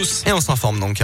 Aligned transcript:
Et 0.00 0.32
on 0.32 0.40
s'informe 0.40 0.78
donc. 0.78 1.02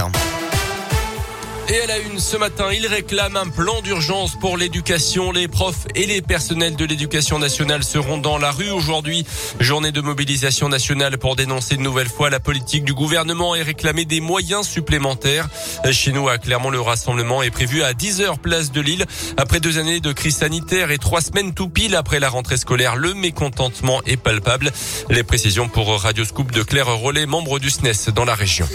Et 1.67 1.81
à 1.81 1.87
la 1.87 1.97
une 1.97 2.19
ce 2.19 2.37
matin, 2.37 2.65
il 2.71 2.85
réclame 2.85 3.35
un 3.35 3.47
plan 3.47 3.81
d'urgence 3.81 4.35
pour 4.39 4.55
l'éducation. 4.55 5.31
Les 5.31 5.47
profs 5.47 5.87
et 5.95 6.05
les 6.05 6.21
personnels 6.21 6.75
de 6.75 6.85
l'éducation 6.85 7.39
nationale 7.39 7.83
seront 7.83 8.19
dans 8.19 8.37
la 8.37 8.51
rue 8.51 8.69
aujourd'hui. 8.69 9.25
Journée 9.59 9.91
de 9.91 10.01
mobilisation 10.01 10.69
nationale 10.69 11.17
pour 11.17 11.35
dénoncer 11.35 11.75
une 11.75 11.81
nouvelle 11.81 12.07
fois 12.07 12.29
la 12.29 12.39
politique 12.39 12.83
du 12.83 12.93
gouvernement 12.93 13.55
et 13.55 13.63
réclamer 13.63 14.05
des 14.05 14.21
moyens 14.21 14.67
supplémentaires. 14.67 15.49
Chez 15.91 16.11
nous, 16.11 16.29
à 16.29 16.37
Clermont, 16.37 16.69
le 16.69 16.79
rassemblement 16.79 17.41
est 17.41 17.49
prévu 17.49 17.81
à 17.81 17.93
10h 17.93 18.37
place 18.37 18.71
de 18.71 18.81
Lille. 18.81 19.05
Après 19.37 19.59
deux 19.59 19.79
années 19.79 19.99
de 19.99 20.11
crise 20.11 20.37
sanitaire 20.37 20.91
et 20.91 20.99
trois 20.99 21.21
semaines 21.21 21.55
tout 21.55 21.69
pile 21.69 21.95
après 21.95 22.19
la 22.19 22.29
rentrée 22.29 22.57
scolaire, 22.57 22.95
le 22.95 23.15
mécontentement 23.15 24.03
est 24.05 24.17
palpable. 24.17 24.71
Les 25.09 25.23
précisions 25.23 25.67
pour 25.67 25.99
Radio 25.99 26.25
Scoop 26.25 26.51
de 26.51 26.61
Claire 26.61 26.95
Rollet, 26.95 27.25
membre 27.25 27.57
du 27.57 27.71
SNES 27.71 28.11
dans 28.13 28.25
la 28.25 28.35
région. 28.35 28.67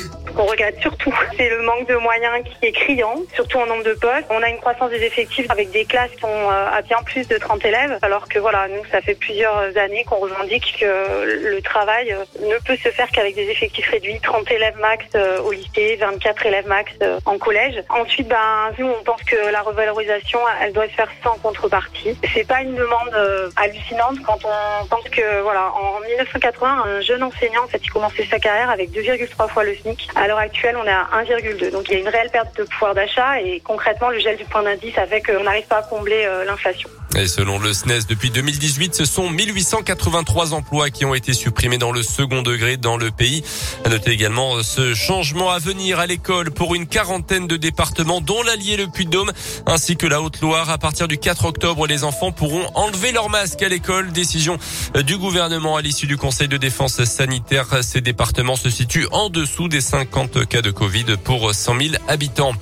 Regrette 0.51 0.81
surtout, 0.81 1.15
c'est 1.37 1.49
le 1.49 1.63
manque 1.63 1.87
de 1.89 1.95
moyens 1.97 2.45
qui 2.45 2.67
est 2.67 2.73
criant, 2.73 3.17
surtout 3.35 3.59
en 3.59 3.67
nombre 3.67 3.85
de 3.85 3.95
postes. 3.95 4.27
On 4.31 4.43
a 4.43 4.49
une 4.49 4.59
croissance 4.59 4.91
des 4.91 5.03
effectifs 5.03 5.47
avec 5.49 5.71
des 5.71 5.85
classes 5.85 6.11
qui 6.13 6.21
sont 6.21 6.29
euh, 6.29 6.71
à 6.73 6.83
bien 6.83 6.99
plus 7.05 7.27
de 7.29 7.37
30 7.39 7.65
élèves, 7.65 7.99
alors 8.03 8.29
que 8.29 8.39
voilà, 8.39 8.69
nous, 8.69 8.85
ça 8.91 9.01
fait 9.01 9.15
plusieurs 9.15 9.77
années 9.77 10.05
qu'on 10.05 10.17
revendique 10.17 10.77
que 10.81 11.51
le 11.51 11.63
travail 11.63 12.13
euh, 12.13 12.25
ne 12.41 12.59
peut 12.65 12.77
se 12.77 12.89
faire 12.91 13.09
qu'avec 13.11 13.35
des 13.35 13.49
effectifs 13.49 13.89
réduits, 13.89 14.19
30 14.21 14.51
élèves 14.51 14.77
max 14.79 15.05
euh, 15.15 15.41
au 15.43 15.53
lycée, 15.53 15.97
24 16.01 16.47
élèves 16.47 16.67
max 16.67 16.93
en 17.25 17.39
collège. 17.39 17.83
Ensuite, 17.89 18.29
ben, 18.29 18.73
nous, 18.79 18.89
on 18.89 19.03
pense 19.05 19.23
que 19.23 19.53
la 19.53 19.63
revalorisation, 19.63 20.41
elle 20.63 20.73
doit 20.73 20.89
se 20.89 20.95
faire 20.95 21.11
sans 21.23 21.37
contrepartie. 21.39 22.17
C'est 22.35 22.47
pas 22.47 22.63
une 22.63 22.75
demande 22.75 23.15
hallucinante 23.57 24.17
quand 24.27 24.39
on 24.45 24.87
pense 24.87 25.09
que, 25.11 25.43
voilà, 25.43 25.73
en 25.75 26.01
1980, 26.01 26.85
un 26.87 27.01
jeune 27.01 27.23
enseignant, 27.23 27.65
en 27.65 27.69
fait, 27.69 27.81
il 27.83 27.91
commençait 27.91 28.27
sa 28.27 28.39
carrière 28.39 28.71
avec 28.71 28.91
2,3 28.91 29.49
fois 29.49 29.65
le 29.65 29.75
SMIC. 29.75 30.09
L'heure 30.31 30.40
actuelle, 30.41 30.77
on 30.77 30.85
est 30.85 30.91
à 30.91 31.09
1,2. 31.23 31.71
Donc, 31.71 31.89
il 31.89 31.95
y 31.95 31.97
a 31.97 32.01
une 32.01 32.09
réelle 32.09 32.31
perte 32.31 32.57
de 32.57 32.65
pouvoir 32.65 32.95
d'achat 32.95 33.41
et 33.41 33.61
concrètement, 33.61 34.11
le 34.11 34.19
gel 34.19 34.37
du 34.37 34.45
point 34.45 34.63
d'indice 34.63 34.97
a 34.99 35.07
fait 35.07 35.23
qu'on 35.23 35.45
n'arrive 35.45 35.67
pas 35.67 35.79
à 35.79 35.83
combler 35.83 36.25
euh, 36.27 36.45
l'inflation. 36.45 36.91
Et 37.17 37.27
selon 37.27 37.59
le 37.59 37.73
SNES, 37.73 38.03
depuis 38.09 38.31
2018, 38.31 38.95
ce 38.95 39.05
sont 39.05 39.31
1883 39.31 40.55
emplois 40.55 40.91
qui 40.91 41.05
ont 41.05 41.15
été 41.15 41.33
supprimés 41.33 41.77
dans 41.77 41.91
le 41.91 42.05
second 42.05 42.43
degré 42.43 42.77
dans 42.77 42.97
le 42.97 43.11
pays. 43.11 43.43
À 43.85 43.89
noter 43.89 44.13
également 44.13 44.63
ce 44.63 44.95
changement 44.95 45.51
à 45.51 45.59
venir 45.59 45.99
à 45.99 46.07
l'école 46.07 46.53
pour 46.53 46.75
une 46.75 46.87
quarantaine 46.87 47.49
de 47.49 47.57
départements, 47.57 48.21
dont 48.21 48.43
l'Allier, 48.45 48.77
le 48.77 48.87
Puy-de-Dôme, 48.87 49.33
ainsi 49.67 49.97
que 49.97 50.07
la 50.07 50.23
Haute-Loire. 50.23 50.71
À 50.71 50.79
partir 50.79 51.09
du 51.09 51.19
4 51.19 51.47
octobre, 51.47 51.89
les 51.89 52.05
enfants 52.05 52.31
pourront 52.31 52.71
enlever 52.75 53.11
leur 53.11 53.29
masque 53.29 53.61
à 53.63 53.69
l'école. 53.69 54.13
Décision 54.13 54.57
du 55.05 55.19
gouvernement 55.19 55.77
à 55.77 55.83
l'issue 55.83 56.07
du 56.07 56.17
Conseil 56.17 56.47
de 56.47 56.59
défense 56.59 57.03
sanitaire. 57.05 57.83
Ces 57.83 58.01
départements 58.01 58.57
se 58.57 58.71
situent 58.71 59.09
en 59.11 59.31
dessous 59.31 59.69
des 59.69 59.81
50 59.81 60.47
cas 60.47 60.63
de 60.63 60.71
Covid 60.71 61.17
pour 61.25 61.53
100 61.53 61.81
000 61.81 61.95
habitants. 62.07 62.55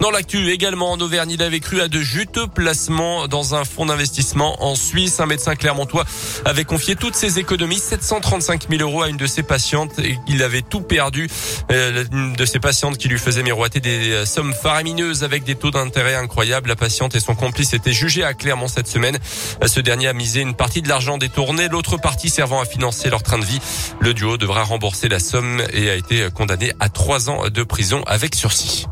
Dans 0.00 0.10
l'actu 0.10 0.50
également 0.50 0.92
en 0.92 1.00
Auvergne, 1.00 1.30
il 1.30 1.42
avait 1.42 1.60
cru 1.60 1.80
à 1.80 1.88
de 1.88 2.00
juteux 2.00 2.46
placements 2.46 3.28
dans 3.28 3.54
un 3.54 3.64
fonds 3.64 3.86
d'investissement 3.94 4.64
en 4.64 4.74
Suisse. 4.74 5.20
Un 5.20 5.26
médecin 5.26 5.54
clermontois 5.54 6.04
avait 6.44 6.64
confié 6.64 6.96
toutes 6.96 7.14
ses 7.14 7.38
économies, 7.38 7.78
735 7.78 8.68
000 8.68 8.82
euros 8.82 9.02
à 9.02 9.08
une 9.08 9.16
de 9.16 9.26
ses 9.26 9.44
patientes 9.44 10.00
et 10.00 10.18
il 10.26 10.42
avait 10.42 10.62
tout 10.62 10.80
perdu. 10.80 11.28
Euh, 11.70 12.04
Une 12.12 12.32
de 12.32 12.44
ses 12.44 12.58
patientes 12.58 12.98
qui 12.98 13.08
lui 13.08 13.18
faisait 13.18 13.44
miroiter 13.44 13.78
des 13.78 14.10
euh, 14.10 14.26
sommes 14.26 14.52
faramineuses 14.52 15.22
avec 15.22 15.44
des 15.44 15.54
taux 15.54 15.70
d'intérêt 15.70 16.16
incroyables. 16.16 16.68
La 16.68 16.76
patiente 16.76 17.14
et 17.14 17.20
son 17.20 17.36
complice 17.36 17.72
étaient 17.72 17.92
jugés 17.92 18.24
à 18.24 18.34
Clermont 18.34 18.66
cette 18.66 18.88
semaine. 18.88 19.16
Euh, 19.62 19.68
Ce 19.68 19.78
dernier 19.78 20.08
a 20.08 20.12
misé 20.12 20.40
une 20.40 20.54
partie 20.54 20.82
de 20.82 20.88
l'argent 20.88 21.16
détourné, 21.16 21.68
l'autre 21.68 21.96
partie 21.96 22.30
servant 22.30 22.60
à 22.60 22.64
financer 22.64 23.10
leur 23.10 23.22
train 23.22 23.38
de 23.38 23.44
vie. 23.44 23.60
Le 24.00 24.12
duo 24.12 24.36
devra 24.36 24.64
rembourser 24.64 25.08
la 25.08 25.20
somme 25.20 25.62
et 25.72 25.88
a 25.88 25.94
été 25.94 26.28
condamné 26.34 26.72
à 26.80 26.88
trois 26.88 27.30
ans 27.30 27.48
de 27.48 27.62
prison 27.62 28.02
avec 28.06 28.34
sursis. 28.34 28.86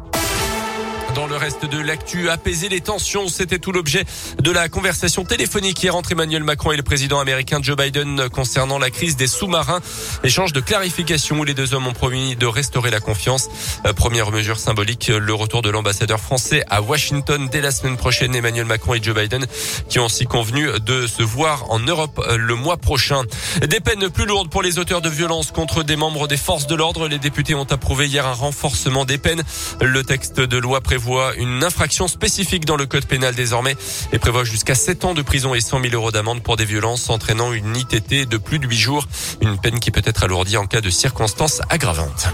Le 1.28 1.37
reste 1.37 1.65
de 1.65 1.78
l'actu, 1.78 2.28
apaiser 2.31 2.69
les 2.69 2.81
tensions, 2.81 3.28
c'était 3.28 3.59
tout 3.59 3.70
l'objet 3.70 4.05
de 4.42 4.51
la 4.51 4.69
conversation 4.69 5.25
téléphonique 5.25 5.81
hier 5.83 5.95
entre 5.95 6.12
Emmanuel 6.12 6.43
Macron 6.43 6.72
et 6.72 6.77
le 6.77 6.83
président 6.83 7.21
américain 7.21 7.60
Joe 7.62 7.77
Biden 7.77 8.28
concernant 8.28 8.78
la 8.78 8.91
crise 8.91 9.16
des 9.16 9.28
sous-marins. 9.28 9.81
Échange 10.25 10.53
de 10.53 10.60
clarification 10.60 11.38
où 11.38 11.44
les 11.44 11.55
deux 11.55 11.75
hommes 11.75 11.87
ont 11.87 11.93
promis 11.93 12.34
de 12.34 12.47
restaurer 12.47 12.91
la 12.91 12.99
confiance. 12.99 13.49
Euh, 13.87 13.93
Première 13.93 14.33
mesure 14.33 14.59
symbolique, 14.59 15.09
le 15.09 15.33
retour 15.33 15.62
de 15.62 15.71
l'ambassadeur 15.71 16.19
français 16.19 16.65
à 16.69 16.83
Washington 16.83 17.49
dès 17.50 17.60
la 17.60 17.71
semaine 17.71 17.97
prochaine. 17.97 18.34
Emmanuel 18.34 18.66
Macron 18.66 18.94
et 18.94 19.03
Joe 19.03 19.15
Biden 19.15 19.47
qui 19.89 20.00
ont 20.00 20.06
aussi 20.06 20.27
convenu 20.27 20.69
de 20.81 21.06
se 21.06 21.22
voir 21.22 21.71
en 21.71 21.78
Europe 21.78 22.21
euh, 22.28 22.37
le 22.37 22.56
mois 22.56 22.78
prochain. 22.78 23.22
Des 23.66 23.81
peines 23.81 24.10
plus 24.10 24.27
lourdes 24.27 24.50
pour 24.50 24.62
les 24.62 24.78
auteurs 24.78 25.03
de 25.03 25.09
violences 25.09 25.53
contre 25.53 25.84
des 25.84 25.97
membres 25.97 26.27
des 26.27 26.37
forces 26.37 26.66
de 26.66 26.75
l'ordre. 26.75 27.06
Les 27.06 27.19
députés 27.19 27.54
ont 27.54 27.71
approuvé 27.71 28.09
hier 28.09 28.27
un 28.27 28.34
renforcement 28.34 29.04
des 29.04 29.19
peines. 29.19 29.43
Le 29.81 30.03
texte 30.03 30.41
de 30.41 30.59
loi 30.59 30.81
prévoit 30.81 31.12
une 31.39 31.65
infraction 31.65 32.09
spécifique 32.09 32.65
dans 32.65 32.77
le 32.77 32.87
code 32.87 33.05
pénal 33.06 33.34
désormais 33.34 33.77
et 34.12 34.19
prévoit 34.19 34.45
jusqu'à 34.45 34.75
7 34.75 35.05
ans 35.05 35.15
de 35.15 35.23
prison 35.23 35.55
et 35.55 35.61
100 35.61 35.81
000 35.83 35.95
euros 35.95 36.11
d'amende 36.11 36.43
pour 36.43 36.56
des 36.56 36.65
violences 36.65 37.11
entraînant 37.11 37.53
une 37.53 37.77
ITT 37.77 38.28
de 38.28 38.37
plus 38.37 38.59
de 38.59 38.67
8 38.67 38.77
jours. 38.77 39.06
Une 39.41 39.59
peine 39.59 39.81
qui 39.81 39.91
peut 39.91 40.03
être 40.05 40.25
alourdie 40.25 40.56
en 40.56 40.67
cas 40.67 40.81
de 40.81 40.91
circonstances 40.91 41.61
aggravantes. 41.69 42.28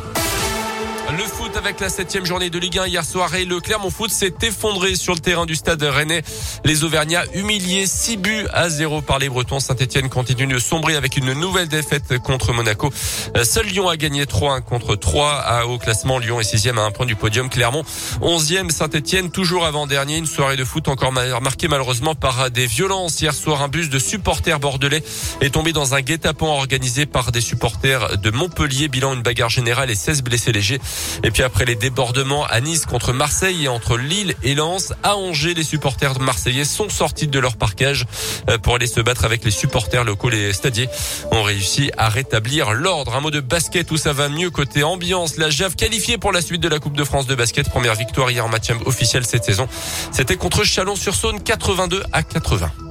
Le 1.11 1.25
foot 1.25 1.57
avec 1.57 1.81
la 1.81 1.89
septième 1.89 2.27
journée 2.27 2.51
de 2.51 2.59
Ligue 2.59 2.79
1 2.79 2.87
hier 2.87 3.03
soir 3.05 3.35
et 3.35 3.47
le 3.47 3.61
Clermont 3.61 3.91
Foot 3.91 4.11
s'est 4.11 4.35
effondré 4.43 4.95
sur 4.95 5.15
le 5.15 5.21
terrain 5.21 5.47
du 5.47 5.55
stade 5.57 5.83
Rennais. 5.83 6.23
Les 6.65 6.85
Auvergnats 6.85 7.25
humiliés 7.33 7.87
6 7.87 8.19
buts 8.19 8.47
à 8.53 8.69
0 8.69 9.01
par 9.01 9.19
les 9.19 9.31
Bretons. 9.31 9.59
Saint-Etienne 9.59 10.11
continue 10.11 10.47
de 10.53 10.59
sombrer 10.59 10.97
avec 10.97 11.17
une 11.17 11.33
nouvelle 11.33 11.69
défaite 11.69 12.19
contre 12.19 12.53
Monaco. 12.53 12.93
Seul 13.43 13.67
Lyon 13.67 13.89
a 13.89 13.97
gagné 13.97 14.27
3-1 14.27 14.61
contre 14.61 14.97
3 14.97 15.33
à 15.33 15.65
haut 15.67 15.79
classement. 15.79 16.19
Lyon 16.19 16.41
est 16.41 16.45
sixième 16.45 16.79
à 16.79 16.83
un 16.83 16.91
point 16.91 17.07
du 17.07 17.17
podium. 17.17 17.49
Clermont 17.49 17.85
11e. 18.21 18.69
Saint-Etienne 18.71 19.31
toujours 19.31 19.65
avant-dernier. 19.65 20.19
Une 20.19 20.27
soirée 20.27 20.57
de 20.57 20.65
foot 20.65 20.89
encore 20.89 21.13
ma- 21.13 21.41
marquée 21.41 21.69
malheureusement 21.69 22.15
par 22.17 22.51
des 22.51 22.67
violences. 22.67 23.19
Hier 23.23 23.33
soir, 23.33 23.63
un 23.63 23.69
bus 23.69 23.89
de 23.89 23.99
supporters 23.99 24.61
bordelais 24.61 25.03
est 25.41 25.55
tombé 25.55 25.73
dans 25.73 25.95
un 25.95 26.03
guet-apens 26.03 26.47
organisé 26.49 27.07
par 27.07 27.33
des 27.33 27.41
supporters 27.41 28.19
de 28.19 28.31
Montpellier. 28.31 28.89
Bilan 28.89 29.15
une 29.15 29.23
bagarre 29.23 29.49
générale 29.49 29.91
et 29.91 29.95
16 29.95 30.23
blessés 30.23 30.53
légers. 30.53 30.81
Et 31.25 31.31
puis 31.31 31.43
après 31.43 31.65
les 31.65 31.75
débordements 31.75 32.45
à 32.47 32.61
Nice 32.61 32.87
contre 32.87 33.13
Marseille 33.13 33.65
et 33.65 33.69
entre 33.69 33.97
Lille 33.97 34.35
et 34.43 34.55
Lens, 34.55 34.93
à 35.03 35.17
Angers, 35.17 35.55
les 35.55 35.65
supporters 35.65 36.21
marseillais 36.21 36.65
sont 36.65 36.89
sortis 36.89 37.27
de 37.27 37.39
leur 37.39 37.57
parquage 37.57 38.07
euh, 38.49 38.59
pour 38.59 38.77
aller 38.77 38.87
se 38.87 39.01
battre 39.01 39.25
avec 39.25 39.45
les 39.45 39.51
supporters 39.51 40.05
locaux. 40.05 40.29
Les 40.29 40.53
stadiers 40.53 40.89
ont 41.31 41.43
réussi 41.43 41.91
à 41.97 42.09
rétablir 42.09 42.73
l'ordre. 42.73 43.15
Un 43.17 43.21
mot 43.21 43.31
de 43.31 43.41
basket 43.41 43.91
où 43.91 43.97
ça 43.97 44.13
va 44.13 44.29
mieux 44.29 44.51
côté 44.51 44.83
ambiance. 44.83 45.37
La 45.37 45.51
JAV 45.51 45.77
qualifiée 45.77 46.19
pour 46.19 46.33
la 46.33 46.41
suite 46.41 46.61
de 46.61 46.69
la 46.69 46.79
Coupe 46.79 46.97
de 46.97 47.05
France 47.05 47.27
de 47.27 47.35
basket. 47.35 47.69
Première 47.69 47.95
victoire 47.95 48.31
hier 48.31 48.45
en 48.45 48.49
match 48.49 48.69
officiel 48.87 49.25
cette 49.25 49.45
saison. 49.45 49.69
C'était 50.13 50.37
contre 50.37 50.65
Chalon-sur-Saône 50.65 51.43
82 51.43 52.03
à 52.13 52.23
80. 52.23 52.88